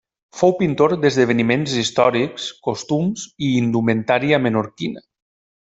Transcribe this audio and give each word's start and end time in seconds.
Fou 0.37 0.53
pintor 0.61 0.95
d’esdeveniments 1.03 1.75
històrics, 1.83 2.47
costums 2.69 3.29
i 3.49 3.53
indumentària 3.61 4.41
menorquina. 4.49 5.09